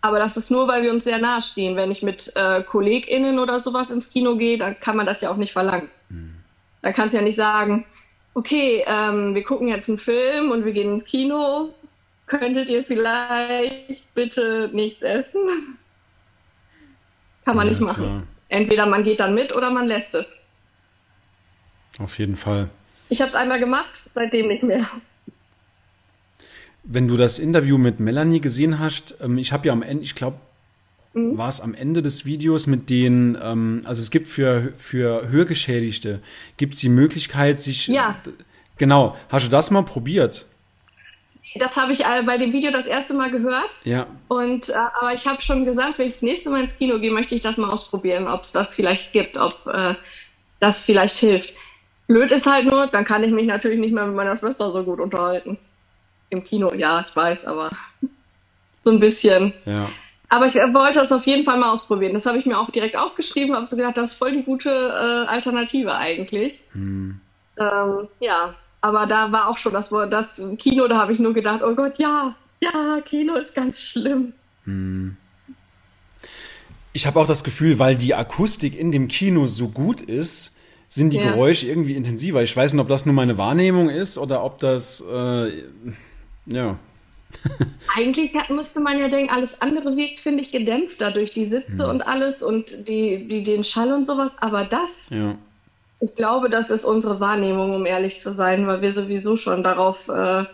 [0.00, 1.76] Aber das ist nur, weil wir uns sehr nahe stehen.
[1.76, 5.30] Wenn ich mit äh, KollegInnen oder sowas ins Kino gehe, dann kann man das ja
[5.30, 5.90] auch nicht verlangen.
[6.08, 6.36] Mhm.
[6.80, 7.84] Da kannst du ja nicht sagen,
[8.32, 11.74] okay, ähm, wir gucken jetzt einen Film und wir gehen ins Kino.
[12.30, 15.76] Könntet ihr vielleicht bitte nichts essen?
[17.44, 18.04] Kann man ja, nicht machen.
[18.04, 18.22] Klar.
[18.48, 20.26] Entweder man geht dann mit oder man lässt es.
[21.98, 22.70] Auf jeden Fall.
[23.08, 24.88] Ich habe es einmal gemacht, seitdem nicht mehr.
[26.84, 30.14] Wenn du das Interview mit Melanie gesehen hast, ähm, ich habe ja am Ende, ich
[30.14, 30.38] glaube,
[31.14, 31.36] mhm.
[31.36, 36.20] war es am Ende des Videos mit den, ähm, also es gibt für, für Hörgeschädigte,
[36.56, 37.88] gibt es die Möglichkeit, sich.
[37.88, 38.22] Ja.
[38.78, 39.16] Genau.
[39.30, 40.46] Hast du das mal probiert?
[41.56, 43.74] Das habe ich äh, bei dem Video das erste Mal gehört.
[43.84, 44.06] Ja.
[44.28, 47.10] Und äh, aber ich habe schon gesagt, wenn ich das nächste Mal ins Kino gehe,
[47.10, 49.94] möchte ich das mal ausprobieren, ob es das vielleicht gibt, ob äh,
[50.60, 51.54] das vielleicht hilft.
[52.06, 54.84] Blöd ist halt nur, dann kann ich mich natürlich nicht mehr mit meiner Schwester so
[54.84, 55.58] gut unterhalten.
[56.28, 57.70] Im Kino, ja, ich weiß, aber
[58.84, 59.52] so ein bisschen.
[59.64, 59.88] Ja.
[60.28, 62.14] Aber ich wollte das auf jeden Fall mal ausprobieren.
[62.14, 64.70] Das habe ich mir auch direkt aufgeschrieben, habe so gedacht, das ist voll die gute
[64.70, 66.60] äh, Alternative eigentlich.
[66.72, 67.20] Hm.
[67.58, 71.62] Ähm, ja, aber da war auch schon das, das Kino, da habe ich nur gedacht,
[71.62, 74.32] oh Gott, ja, ja, Kino ist ganz schlimm.
[74.64, 75.16] Hm.
[76.92, 80.56] Ich habe auch das Gefühl, weil die Akustik in dem Kino so gut ist,
[80.88, 81.30] sind die ja.
[81.30, 82.42] Geräusche irgendwie intensiver.
[82.42, 85.62] Ich weiß nicht, ob das nur meine Wahrnehmung ist oder ob das, äh,
[86.46, 86.78] ja.
[87.96, 91.90] Eigentlich müsste man ja denken, alles andere wirkt, finde ich, gedämpfter durch die Sitze ja.
[91.90, 94.36] und alles und die, die, den Schall und sowas.
[94.40, 95.38] Aber das, ja.
[96.00, 100.08] Ich glaube, das ist unsere Wahrnehmung, um ehrlich zu sein, weil wir sowieso schon darauf
[100.08, 100.44] äh,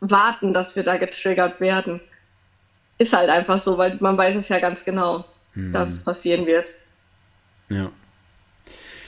[0.00, 2.00] warten, dass wir da getriggert werden.
[2.98, 5.72] Ist halt einfach so, weil man weiß es ja ganz genau, hm.
[5.72, 6.70] dass es passieren wird.
[7.68, 7.90] Ja.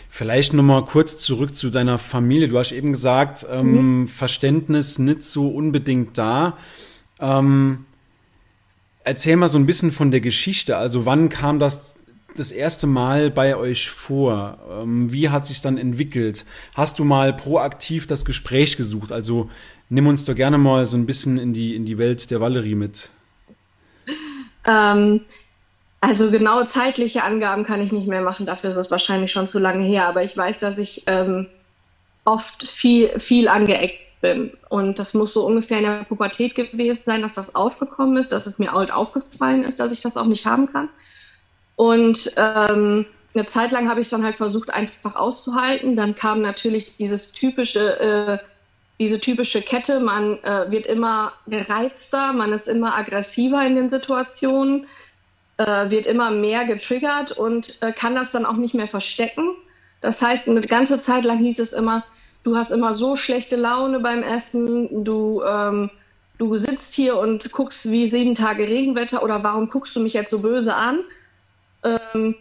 [0.08, 2.48] Vielleicht nochmal kurz zurück zu deiner Familie.
[2.48, 4.08] Du hast eben gesagt, ähm, mhm.
[4.08, 6.56] Verständnis nicht so unbedingt da.
[7.20, 7.84] Ähm,
[9.04, 10.78] erzähl mal so ein bisschen von der Geschichte.
[10.78, 11.95] Also wann kam das
[12.38, 14.58] das erste Mal bei euch vor?
[14.70, 16.44] Ähm, wie hat sich dann entwickelt?
[16.74, 19.12] Hast du mal proaktiv das Gespräch gesucht?
[19.12, 19.50] Also
[19.88, 22.74] nimm uns doch gerne mal so ein bisschen in die, in die Welt der Valerie
[22.74, 23.10] mit.
[24.64, 25.20] Ähm,
[26.00, 29.58] also genaue zeitliche Angaben kann ich nicht mehr machen, dafür ist es wahrscheinlich schon zu
[29.58, 31.46] lange her, aber ich weiß, dass ich ähm,
[32.24, 34.52] oft viel, viel angeeckt bin.
[34.68, 38.46] Und das muss so ungefähr in der Pubertät gewesen sein, dass das aufgekommen ist, dass
[38.46, 40.88] es mir halt aufgefallen ist, dass ich das auch nicht haben kann.
[41.76, 45.94] Und ähm, eine Zeit lang habe ich es dann halt versucht, einfach auszuhalten.
[45.94, 48.38] Dann kam natürlich dieses typische, äh,
[48.98, 54.86] diese typische Kette, man äh, wird immer gereizter, man ist immer aggressiver in den Situationen
[55.58, 59.54] äh, wird immer mehr getriggert und äh, kann das dann auch nicht mehr verstecken.
[60.00, 62.04] Das heißt, eine ganze Zeit lang hieß es immer,
[62.44, 65.90] du hast immer so schlechte Laune beim Essen, du, ähm,
[66.38, 70.30] du sitzt hier und guckst wie sieben Tage Regenwetter oder warum guckst du mich jetzt
[70.30, 71.00] so böse an?
[71.82, 72.34] Ähm,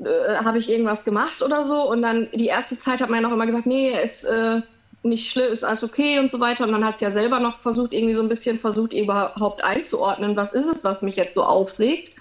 [0.00, 1.88] äh, Habe ich irgendwas gemacht oder so?
[1.88, 4.62] Und dann die erste Zeit hat man ja noch immer gesagt, nee, ist äh,
[5.02, 6.64] nicht schlimm, ist alles okay und so weiter.
[6.64, 10.36] Und man hat es ja selber noch versucht, irgendwie so ein bisschen versucht, überhaupt einzuordnen,
[10.36, 12.16] was ist es, was mich jetzt so aufregt.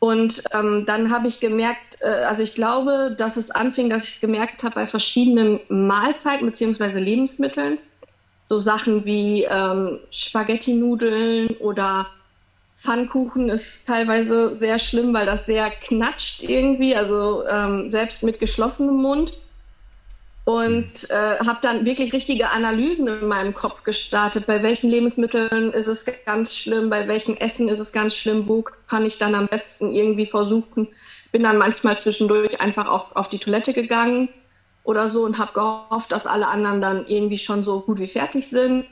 [0.00, 4.14] Und ähm, dann habe ich gemerkt, äh, also ich glaube, dass es anfing, dass ich
[4.14, 7.78] es gemerkt habe bei verschiedenen Mahlzeiten beziehungsweise Lebensmitteln.
[8.44, 12.08] So Sachen wie ähm, Spaghetti-Nudeln oder
[12.80, 18.96] Pfannkuchen ist teilweise sehr schlimm, weil das sehr knatscht irgendwie, also ähm, selbst mit geschlossenem
[18.96, 19.38] Mund
[20.48, 24.46] und äh, habe dann wirklich richtige Analysen in meinem Kopf gestartet.
[24.46, 28.64] Bei welchen Lebensmitteln ist es ganz schlimm, bei welchen Essen ist es ganz schlimm, wo
[28.88, 30.88] kann ich dann am besten irgendwie versuchen.
[31.32, 34.30] Bin dann manchmal zwischendurch einfach auch auf die Toilette gegangen
[34.84, 38.48] oder so und habe gehofft, dass alle anderen dann irgendwie schon so gut wie fertig
[38.48, 38.86] sind.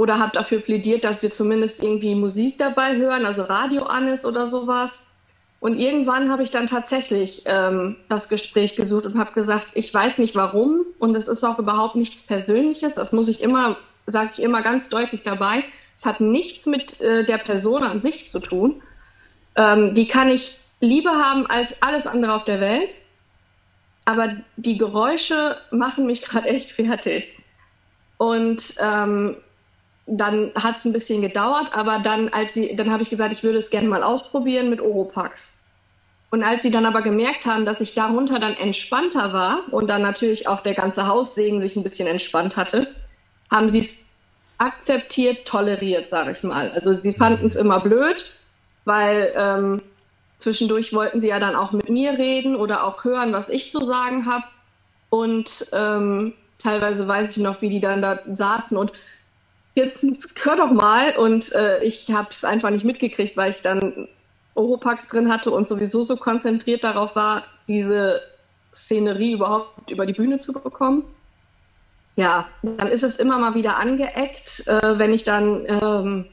[0.00, 4.24] Oder habe dafür plädiert, dass wir zumindest irgendwie Musik dabei hören, also Radio an ist
[4.24, 5.14] oder sowas.
[5.60, 10.16] Und irgendwann habe ich dann tatsächlich ähm, das Gespräch gesucht und habe gesagt, ich weiß
[10.16, 12.94] nicht warum und es ist auch überhaupt nichts Persönliches.
[12.94, 15.64] Das muss ich immer, sage ich immer ganz deutlich dabei.
[15.94, 18.80] Es hat nichts mit äh, der Person an sich zu tun.
[19.54, 22.94] Ähm, die kann ich lieber haben als alles andere auf der Welt.
[24.06, 27.36] Aber die Geräusche machen mich gerade echt fertig.
[28.16, 29.36] Und ähm,
[30.06, 33.42] dann hat es ein bisschen gedauert, aber dann, als sie, dann habe ich gesagt, ich
[33.42, 35.60] würde es gerne mal ausprobieren mit Oropax.
[36.30, 40.02] Und als sie dann aber gemerkt haben, dass ich darunter dann entspannter war und dann
[40.02, 42.86] natürlich auch der ganze Haussegen sich ein bisschen entspannt hatte,
[43.50, 44.08] haben sie es
[44.58, 46.70] akzeptiert, toleriert, sage ich mal.
[46.70, 48.32] Also sie fanden es immer blöd,
[48.84, 49.82] weil ähm,
[50.38, 53.84] zwischendurch wollten sie ja dann auch mit mir reden oder auch hören, was ich zu
[53.84, 54.44] sagen habe.
[55.08, 58.92] Und ähm, teilweise weiß ich noch, wie die dann da saßen und
[59.74, 60.04] jetzt
[60.42, 61.16] hör doch mal.
[61.16, 64.08] Und äh, ich habe es einfach nicht mitgekriegt, weil ich dann
[64.54, 68.20] Oropax drin hatte und sowieso so konzentriert darauf war, diese
[68.74, 71.04] Szenerie überhaupt über die Bühne zu bekommen.
[72.16, 76.26] Ja, dann ist es immer mal wieder angeeckt, äh, wenn ich dann ähm,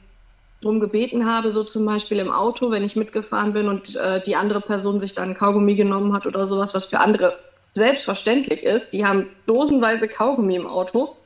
[0.60, 4.36] drum gebeten habe, so zum Beispiel im Auto, wenn ich mitgefahren bin und äh, die
[4.36, 7.38] andere Person sich dann Kaugummi genommen hat oder sowas, was für andere
[7.74, 8.92] selbstverständlich ist.
[8.92, 11.16] Die haben dosenweise Kaugummi im Auto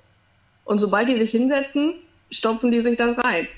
[0.64, 1.94] und sobald die sich hinsetzen,
[2.31, 3.48] stopfen die sich das rein.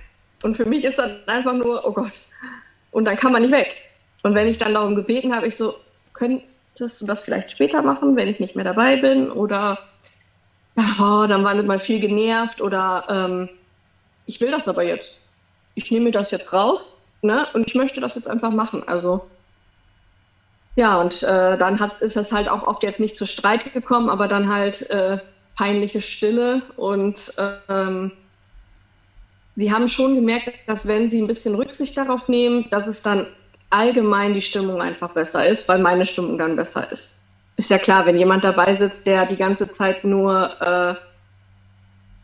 [0.43, 2.13] Und für mich ist das einfach nur, oh Gott,
[2.91, 3.75] und dann kann man nicht weg.
[4.23, 5.75] Und wenn ich dann darum gebeten habe, ich so,
[6.13, 9.31] könntest du das vielleicht später machen, wenn ich nicht mehr dabei bin?
[9.31, 9.79] Oder
[10.77, 13.49] ja, dann war nicht mal viel genervt oder ähm,
[14.27, 15.21] ich will das aber jetzt.
[15.75, 17.47] Ich nehme mir das jetzt raus, ne?
[17.53, 18.87] Und ich möchte das jetzt einfach machen.
[18.87, 19.29] Also
[20.77, 24.09] ja, und äh, dann hat's, ist es halt auch oft jetzt nicht zu Streit gekommen,
[24.09, 25.19] aber dann halt äh,
[25.57, 27.33] peinliche Stille und
[27.69, 28.13] ähm,
[29.57, 33.27] sie haben schon gemerkt, dass wenn sie ein bisschen Rücksicht darauf nehmen, dass es dann
[33.71, 37.19] allgemein die Stimmung einfach besser ist, weil meine Stimmung dann besser ist.
[37.57, 40.95] Ist ja klar, wenn jemand dabei sitzt, der die ganze Zeit nur äh,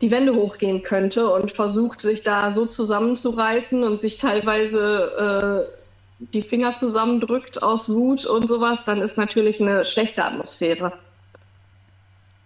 [0.01, 6.41] die Wände hochgehen könnte und versucht, sich da so zusammenzureißen und sich teilweise äh, die
[6.41, 10.93] Finger zusammendrückt aus Wut und sowas, dann ist natürlich eine schlechte Atmosphäre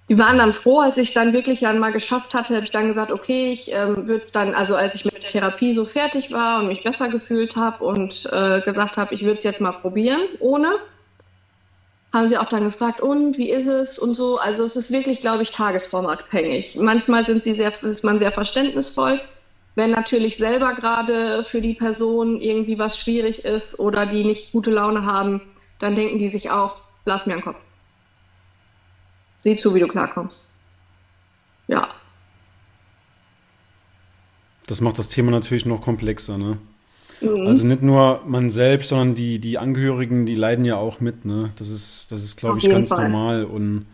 [0.08, 2.88] die waren dann froh, als ich dann wirklich dann mal geschafft hatte, habe ich dann
[2.88, 6.32] gesagt, okay, ich ähm, würde es dann, also als ich mit der Therapie so fertig
[6.32, 9.72] war und mich besser gefühlt habe und äh, gesagt habe, ich würde es jetzt mal
[9.72, 10.76] probieren, ohne,
[12.14, 14.38] haben sie auch dann gefragt, und wie ist es und so.
[14.38, 16.78] Also es ist wirklich, glaube ich, tagesformabhängig.
[16.78, 19.20] Manchmal sind sie sehr, ist man sehr verständnisvoll.
[19.76, 24.72] Wenn natürlich selber gerade für die Person irgendwie was schwierig ist oder die nicht gute
[24.72, 25.42] Laune haben,
[25.80, 27.58] dann denken die sich auch, lass mir einen Kopf.
[29.46, 30.50] Sieh zu, wie du klarkommst.
[31.68, 31.90] Ja.
[34.66, 36.58] Das macht das Thema natürlich noch komplexer, ne?
[37.22, 37.46] Mhm.
[37.46, 41.52] Also nicht nur man selbst, sondern die, die Angehörigen, die leiden ja auch mit, ne?
[41.58, 43.04] Das ist, das ist, glaube ich, ganz Fall.
[43.04, 43.46] normal.
[43.46, 43.86] Und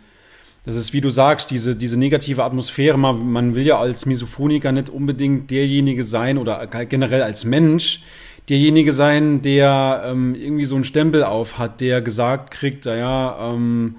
[0.64, 4.72] das ist, wie du sagst, diese, diese negative Atmosphäre, man, man will ja als Misophoniker
[4.72, 8.04] nicht unbedingt derjenige sein oder generell als Mensch,
[8.48, 13.98] derjenige sein, der ähm, irgendwie so einen Stempel auf hat, der gesagt kriegt, naja, ähm,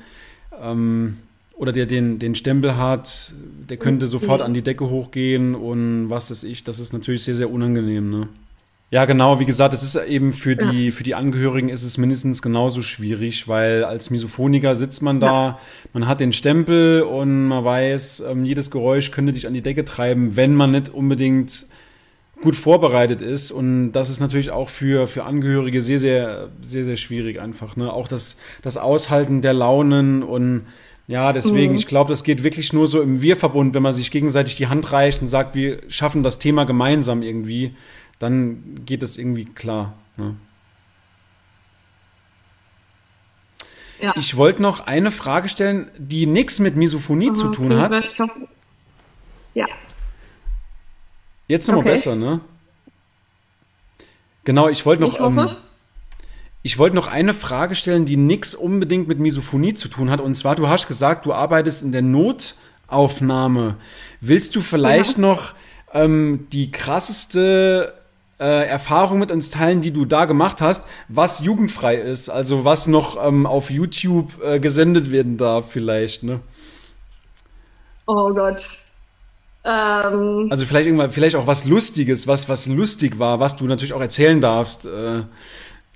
[0.62, 1.18] ähm,
[1.54, 3.34] oder der den, den Stempel hat,
[3.68, 7.34] der könnte sofort an die Decke hochgehen und was weiß ich, das ist natürlich sehr,
[7.34, 8.28] sehr unangenehm, ne?
[8.92, 10.92] Ja, genau, wie gesagt, es ist eben für die, ja.
[10.92, 15.58] für die Angehörigen ist es mindestens genauso schwierig, weil als Misophoniker sitzt man da, ja.
[15.94, 19.86] man hat den Stempel und man weiß, ähm, jedes Geräusch könnte dich an die Decke
[19.86, 21.68] treiben, wenn man nicht unbedingt
[22.42, 23.50] gut vorbereitet ist.
[23.50, 27.76] Und das ist natürlich auch für, für Angehörige sehr, sehr, sehr, sehr schwierig einfach.
[27.76, 27.90] Ne?
[27.90, 30.66] Auch das, das Aushalten der Launen und
[31.08, 31.78] ja, deswegen, mhm.
[31.78, 34.92] ich glaube, das geht wirklich nur so im Wir-Verbund, wenn man sich gegenseitig die Hand
[34.92, 37.74] reicht und sagt, wir schaffen das Thema gemeinsam irgendwie,
[38.18, 39.94] dann geht das irgendwie klar.
[40.16, 40.36] Ne?
[44.00, 44.14] Ja.
[44.16, 48.14] Ich wollte noch eine Frage stellen, die nichts mit Misophonie mhm, zu tun hat.
[49.54, 49.66] Ja.
[51.46, 51.90] Jetzt nochmal okay.
[51.90, 52.40] besser, ne?
[54.44, 55.14] Genau, ich wollte noch.
[55.14, 55.40] Ich hoffe.
[55.40, 55.56] Ähm,
[56.62, 60.20] ich wollte noch eine Frage stellen, die nichts unbedingt mit Misophonie zu tun hat.
[60.20, 63.76] Und zwar, du hast gesagt, du arbeitest in der Notaufnahme.
[64.20, 65.22] Willst du vielleicht ja.
[65.22, 65.54] noch
[65.92, 67.94] ähm, die krasseste
[68.38, 72.28] äh, Erfahrung mit uns teilen, die du da gemacht hast, was jugendfrei ist?
[72.28, 76.40] Also was noch ähm, auf YouTube äh, gesendet werden darf vielleicht, ne?
[78.06, 78.62] Oh Gott.
[79.64, 83.92] Ähm, also vielleicht irgendwann, vielleicht auch was Lustiges, was, was lustig war, was du natürlich
[83.92, 84.86] auch erzählen darfst.
[84.86, 85.22] Äh,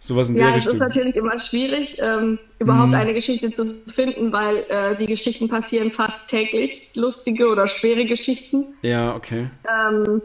[0.06, 0.78] Sowas in ja, der Richtung.
[0.78, 2.94] Ja, es ist natürlich immer schwierig, ähm, überhaupt mhm.
[2.94, 8.66] eine Geschichte zu finden, weil äh, die Geschichten passieren fast täglich, lustige oder schwere Geschichten.
[8.82, 9.50] Ja, okay.
[9.68, 10.22] Ähm,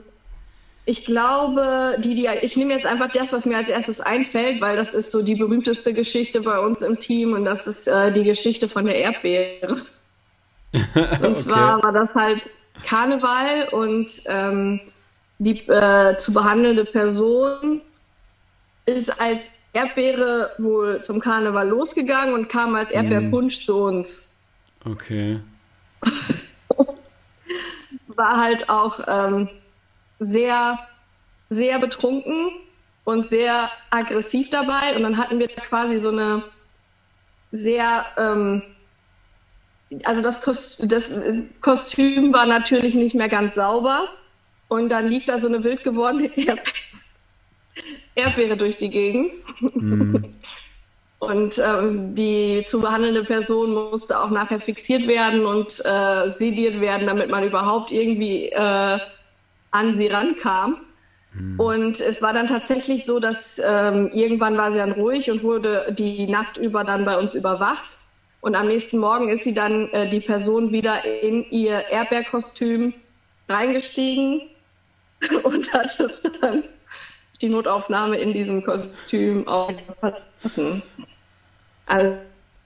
[0.86, 4.78] ich glaube, die, die, ich nehme jetzt einfach das, was mir als erstes einfällt, weil
[4.78, 8.24] das ist so die berühmteste Geschichte bei uns im Team und das ist äh, die
[8.24, 9.78] Geschichte von der Erdbeere.
[10.74, 11.42] und okay.
[11.42, 12.48] zwar war das halt
[12.86, 14.80] Karneval und ähm,
[15.40, 17.82] die äh, zu behandelnde Person
[18.86, 23.62] ist als Erdbeere wohl zum Karneval losgegangen und kam als Erdbeerpunsch mm.
[23.62, 24.30] zu uns.
[24.86, 25.40] Okay.
[28.08, 29.50] War halt auch ähm,
[30.20, 30.80] sehr,
[31.50, 32.52] sehr betrunken
[33.06, 34.96] und sehr aggressiv dabei.
[34.96, 36.44] Und dann hatten wir quasi so eine
[37.52, 38.64] sehr, ähm,
[40.04, 41.22] also das, Kostüm, das
[41.62, 44.10] Kostüm war natürlich nicht mehr ganz sauber.
[44.68, 46.91] Und dann lief da so eine wild gewordene Erdbeere
[48.58, 49.32] durch die Gegend.
[49.76, 50.34] Mhm.
[51.22, 57.06] Und ähm, die zu behandelnde Person musste auch nachher fixiert werden und äh, sediert werden,
[57.06, 58.98] damit man überhaupt irgendwie äh,
[59.70, 60.78] an sie rankam.
[61.34, 61.60] Mhm.
[61.60, 65.94] Und es war dann tatsächlich so, dass ähm, irgendwann war sie dann ruhig und wurde
[65.96, 68.00] die Nacht über dann bei uns überwacht.
[68.42, 72.96] Und am nächsten Morgen ist sie dann äh, die Person wieder in ihr Erdbeerkostüm
[73.48, 74.42] reingestiegen
[75.44, 76.64] und hat es dann
[77.42, 80.84] die Notaufnahme in diesem Kostüm auch verlassen.
[81.86, 82.18] Also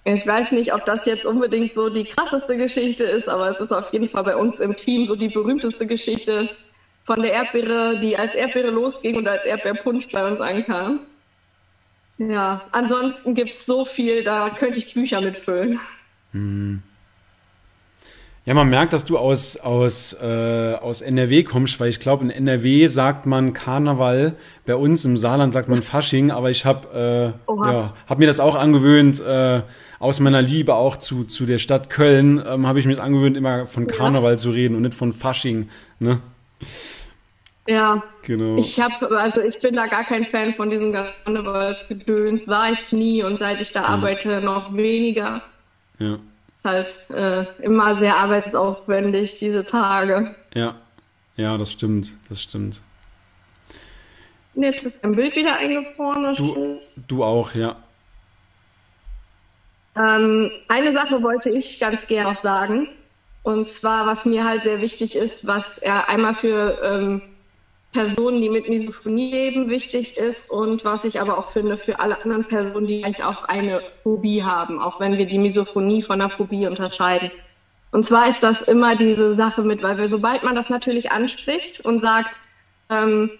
[0.03, 3.71] ich weiß nicht, ob das jetzt unbedingt so die krasseste Geschichte ist, aber es ist
[3.71, 6.49] auf jeden Fall bei uns im Team so die berühmteste Geschichte
[7.05, 11.01] von der Erdbeere, die als Erdbeere losging und als Erdbeerpunsch bei uns ankam.
[12.17, 15.79] Ja, ansonsten gibt es so viel, da könnte ich Bücher mitfüllen.
[16.31, 16.81] Hm.
[18.45, 22.29] Ja, man merkt, dass du aus, aus, äh, aus NRW kommst, weil ich glaube, in
[22.29, 24.35] NRW sagt man Karneval,
[24.67, 28.39] bei uns im Saarland sagt man Fasching, aber ich habe äh, ja, hab mir das
[28.39, 29.63] auch angewöhnt, äh,
[29.97, 33.35] aus meiner Liebe auch zu, zu der Stadt Köln, ähm, habe ich mir das angewöhnt,
[33.35, 34.37] immer von Karneval ja.
[34.37, 35.67] zu reden und nicht von Fasching.
[35.97, 36.19] Ne?
[37.67, 38.57] Ja, genau.
[38.57, 43.23] Ich habe, also ich bin da gar kein Fan von diesem Karnevalsgedöns, war ich nie
[43.23, 43.87] und seit ich da ja.
[43.87, 45.41] arbeite noch weniger.
[45.97, 46.19] Ja
[46.65, 50.35] halt äh, immer sehr arbeitsaufwendig, diese Tage.
[50.53, 50.75] Ja,
[51.37, 52.81] ja, das stimmt, das stimmt.
[54.55, 56.33] Und jetzt ist ein Bild wieder eingefroren.
[56.35, 57.75] Du, du auch, ja.
[59.95, 62.87] Ähm, eine Sache wollte ich ganz gerne noch sagen.
[63.43, 67.21] Und zwar, was mir halt sehr wichtig ist, was er einmal für ähm,
[67.95, 72.21] Personen, die mit Misophonie leben, wichtig ist und was ich aber auch finde für alle
[72.21, 76.27] anderen Personen, die vielleicht auch eine Phobie haben, auch wenn wir die Misophonie von der
[76.27, 77.31] Phobie unterscheiden.
[77.91, 81.85] Und zwar ist das immer diese Sache mit, weil wir, sobald man das natürlich anspricht
[81.85, 82.37] und sagt,
[82.89, 83.31] ähm,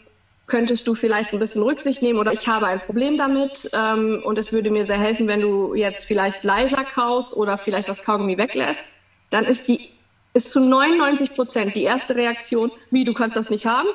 [0.47, 4.37] könntest du vielleicht ein bisschen Rücksicht nehmen oder ich habe ein Problem damit ähm, und
[4.37, 8.37] es würde mir sehr helfen, wenn du jetzt vielleicht leiser kaust oder vielleicht das Kaugummi
[8.37, 8.95] weglässt,
[9.31, 9.89] dann ist die
[10.33, 13.87] ist zu 99 Prozent die erste Reaktion, wie du kannst das nicht haben,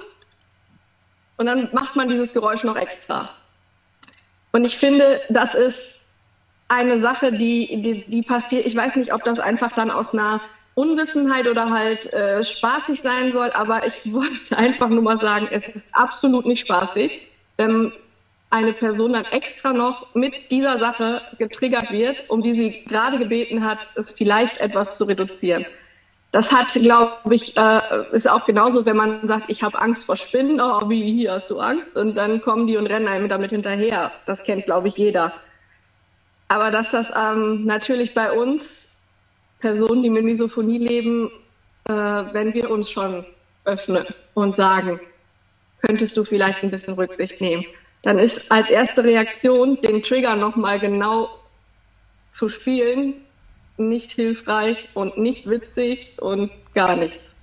[1.40, 3.30] und dann macht man dieses Geräusch noch extra.
[4.52, 6.04] Und ich finde, das ist
[6.68, 8.66] eine Sache, die, die, die passiert.
[8.66, 10.42] Ich weiß nicht, ob das einfach dann aus einer
[10.74, 15.66] Unwissenheit oder halt äh, spaßig sein soll, aber ich wollte einfach nur mal sagen, es
[15.66, 17.26] ist absolut nicht spaßig,
[17.56, 17.90] wenn
[18.50, 23.64] eine Person dann extra noch mit dieser Sache getriggert wird, um die sie gerade gebeten
[23.64, 25.64] hat, es vielleicht etwas zu reduzieren.
[26.32, 27.80] Das hat, glaube ich, äh,
[28.12, 31.50] ist auch genauso, wenn man sagt, ich habe Angst vor Spinnen, oh, wie hier hast
[31.50, 31.96] du Angst?
[31.96, 34.12] Und dann kommen die und rennen einem damit hinterher.
[34.26, 35.32] Das kennt, glaube ich, jeder.
[36.46, 39.02] Aber dass das ähm, natürlich bei uns,
[39.58, 41.30] Personen, die mit Misophonie leben,
[41.84, 43.24] äh, wenn wir uns schon
[43.64, 45.00] öffnen und sagen,
[45.82, 47.64] könntest du vielleicht ein bisschen Rücksicht nehmen,
[48.02, 51.28] dann ist als erste Reaktion, den Trigger nochmal genau
[52.30, 53.14] zu spielen,
[53.88, 57.34] nicht hilfreich und nicht witzig und gar nichts.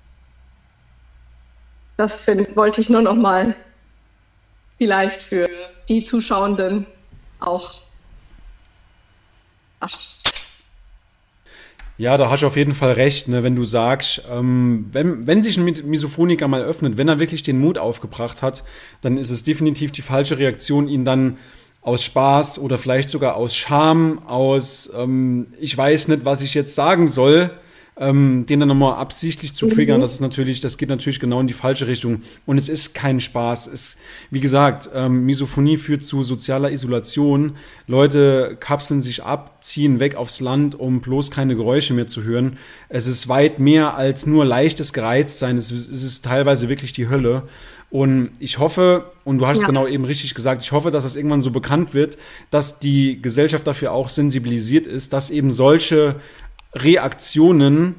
[1.96, 3.56] Das find, wollte ich nur noch mal
[4.78, 5.48] vielleicht für
[5.88, 6.86] die Zuschauenden
[7.40, 7.74] auch.
[9.80, 9.98] Ach.
[11.98, 15.42] Ja, da hast du auf jeden Fall recht, ne, wenn du sagst, ähm, wenn, wenn
[15.42, 18.62] sich ein Misophoniker mal öffnet, wenn er wirklich den Mut aufgebracht hat,
[19.00, 21.38] dann ist es definitiv die falsche Reaktion, ihn dann
[21.88, 26.74] aus Spaß oder vielleicht sogar aus Scham, aus ähm, ich weiß nicht, was ich jetzt
[26.74, 27.50] sagen soll,
[27.98, 30.02] ähm, den dann nochmal absichtlich zu triggern, mhm.
[30.02, 32.22] das ist natürlich, das geht natürlich genau in die falsche Richtung.
[32.44, 33.68] Und es ist kein Spaß.
[33.68, 33.96] Es,
[34.30, 37.56] wie gesagt, ähm, Misophonie führt zu sozialer Isolation.
[37.86, 42.58] Leute kapseln sich ab, ziehen weg aufs Land, um bloß keine Geräusche mehr zu hören.
[42.90, 45.56] Es ist weit mehr als nur leichtes Gereiztsein.
[45.56, 47.44] Es, es ist teilweise wirklich die Hölle.
[47.90, 49.66] Und ich hoffe, und du hast ja.
[49.66, 52.18] genau eben richtig gesagt, ich hoffe, dass das irgendwann so bekannt wird,
[52.50, 56.16] dass die Gesellschaft dafür auch sensibilisiert ist, dass eben solche
[56.74, 57.94] Reaktionen,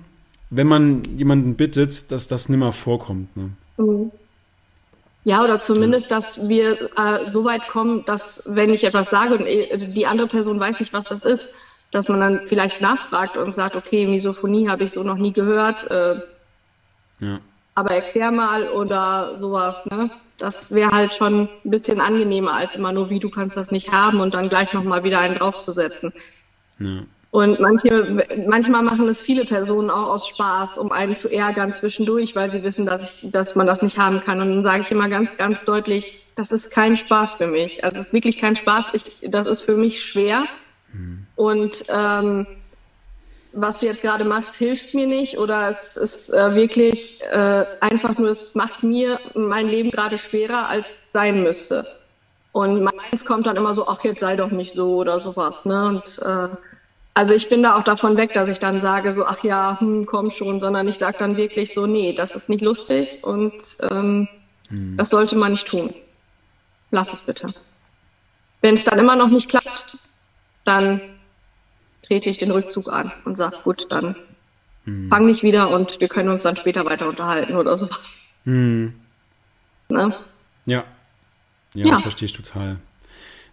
[0.52, 3.36] wenn man jemanden bittet, dass das nimmer vorkommt.
[3.36, 3.50] Ne?
[3.78, 4.12] Mhm.
[5.26, 9.46] Ja, oder zumindest, dass wir äh, so weit kommen, dass wenn ich etwas sage und
[9.46, 11.58] äh, die andere Person weiß nicht, was das ist,
[11.92, 15.90] dass man dann vielleicht nachfragt und sagt, okay, Misophonie habe ich so noch nie gehört.
[15.92, 16.22] Äh,
[17.20, 17.40] ja
[17.80, 20.12] aber erklär mal oder sowas, ne?
[20.38, 23.92] Das wäre halt schon ein bisschen angenehmer als immer nur, wie du kannst das nicht
[23.92, 26.14] haben und dann gleich nochmal wieder einen draufzusetzen.
[26.80, 27.04] Ja.
[27.32, 32.36] Und manche, manchmal machen es viele Personen auch aus Spaß, um einen zu ärgern zwischendurch,
[32.36, 34.42] weil sie wissen, dass ich, dass man das nicht haben kann.
[34.42, 37.84] Und dann sage ich immer ganz, ganz deutlich, das ist kein Spaß für mich.
[37.84, 38.86] Also es ist wirklich kein Spaß.
[38.94, 40.46] Ich, das ist für mich schwer.
[40.92, 41.28] Mhm.
[41.36, 42.48] Und ähm,
[43.52, 48.18] was du jetzt gerade machst, hilft mir nicht oder es ist äh, wirklich äh, einfach
[48.18, 51.86] nur, es macht mir mein Leben gerade schwerer, als es sein müsste.
[52.52, 55.66] Und meistens kommt dann immer so, ach, jetzt sei doch nicht so oder sowas.
[55.66, 55.86] Ne?
[55.86, 56.56] Und äh,
[57.14, 60.06] also ich bin da auch davon weg, dass ich dann sage so, ach ja, hm,
[60.06, 63.54] komm schon, sondern ich sage dann wirklich so, nee, das ist nicht lustig und
[63.92, 64.28] ähm,
[64.70, 64.96] hm.
[64.98, 65.94] das sollte man nicht tun.
[66.92, 67.48] Lass es bitte.
[68.62, 69.98] Wenn es dann immer noch nicht klappt,
[70.66, 71.02] dann
[72.10, 74.16] trete ich den Rückzug an und sage, gut, dann
[74.86, 75.10] hm.
[75.10, 78.40] fang nicht wieder und wir können uns dann später weiter unterhalten oder sowas.
[78.46, 78.94] Hm.
[79.90, 80.16] Ne?
[80.66, 80.84] Ja.
[81.74, 81.86] ja.
[81.86, 82.78] Ja, verstehe ich total.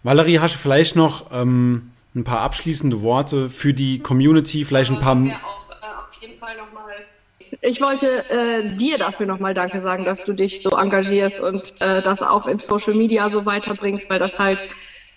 [0.03, 5.01] Valerie, hast du vielleicht noch ähm, ein paar abschließende Worte für die Community, vielleicht ein
[5.01, 5.17] paar.
[7.61, 12.03] Ich wollte äh, dir dafür nochmal Danke sagen, dass du dich so engagierst und äh,
[12.03, 14.63] das auch in Social Media so weiterbringst, weil das halt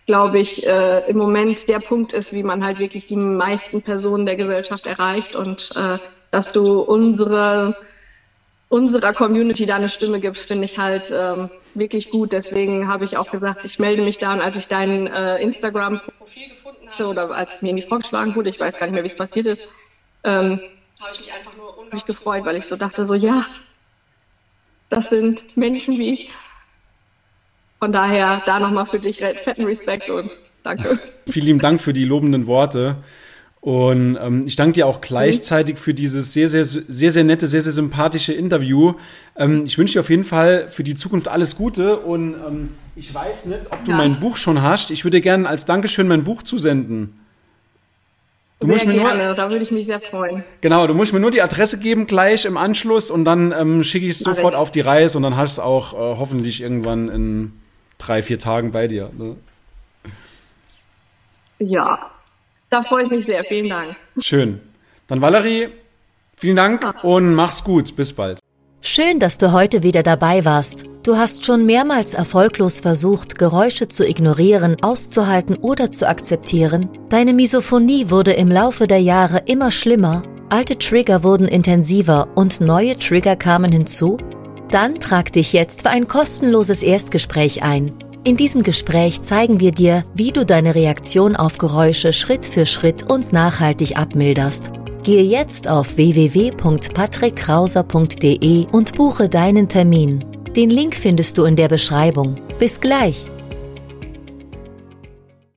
[0.09, 4.25] glaube ich, äh, im Moment der Punkt ist, wie man halt wirklich die meisten Personen
[4.25, 5.99] der Gesellschaft erreicht und äh,
[6.31, 7.75] dass du unsere
[8.69, 12.31] unserer Community da eine Stimme gibst, finde ich halt ähm, wirklich gut.
[12.31, 16.49] Deswegen habe ich auch gesagt, ich melde mich da und als ich dein äh, Instagram-Profil
[16.49, 19.03] gefunden hatte oder als es mir in die vorgeschlagen wurde, ich weiß gar nicht mehr,
[19.03, 19.63] wie es passiert ist,
[20.23, 20.59] ähm,
[20.99, 23.45] habe ich mich einfach nur unglaublich gefreut, weil ich so dachte, so ja,
[24.89, 26.31] das sind Menschen wie ich.
[27.79, 30.29] Von daher da nochmal für dich fetten Respekt und
[30.63, 30.99] danke.
[31.27, 32.97] Vielen lieben Dank für die lobenden Worte.
[33.61, 37.61] Und ähm, ich danke dir auch gleichzeitig für dieses sehr, sehr, sehr, sehr nette, sehr,
[37.61, 38.93] sehr sympathische Interview.
[39.35, 43.13] Ähm, ich wünsche dir auf jeden Fall für die Zukunft alles Gute und ähm, ich
[43.13, 43.97] weiß nicht, ob du ja.
[43.97, 44.91] mein Buch schon hast.
[44.91, 47.19] Ich würde gerne als Dankeschön mein Buch zusenden.
[48.61, 50.43] Du sehr musst mir gerne, nur, da würde ich mich sehr freuen.
[50.61, 54.05] Genau, du musst mir nur die Adresse geben gleich im Anschluss und dann ähm, schicke
[54.05, 57.09] ich es sofort auf die Reise und dann hast du es auch äh, hoffentlich irgendwann
[57.09, 57.53] in
[57.99, 59.11] drei, vier Tagen bei dir.
[59.15, 59.35] Ne?
[61.59, 62.09] Ja,
[62.71, 63.43] da freue ich mich sehr.
[63.43, 63.95] Vielen Dank.
[64.19, 64.61] Schön.
[65.07, 65.69] Dann Valerie,
[66.35, 67.95] vielen Dank und mach's gut.
[67.95, 68.39] Bis bald.
[68.81, 70.85] Schön, dass du heute wieder dabei warst.
[71.03, 76.89] Du hast schon mehrmals erfolglos versucht, Geräusche zu ignorieren, auszuhalten oder zu akzeptieren.
[77.09, 82.97] Deine Misophonie wurde im Laufe der Jahre immer schlimmer, alte Trigger wurden intensiver und neue
[82.97, 84.17] Trigger kamen hinzu
[84.71, 87.93] dann trag dich jetzt für ein kostenloses Erstgespräch ein.
[88.23, 93.09] In diesem Gespräch zeigen wir dir, wie du deine Reaktion auf Geräusche Schritt für Schritt
[93.09, 94.71] und nachhaltig abmilderst.
[95.03, 100.25] Gehe jetzt auf www.patrickkrauser.de und buche deinen Termin.
[100.55, 102.37] Den Link findest du in der Beschreibung.
[102.59, 103.25] Bis gleich!